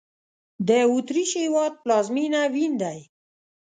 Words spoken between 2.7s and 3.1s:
دی